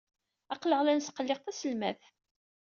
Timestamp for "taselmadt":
1.41-2.03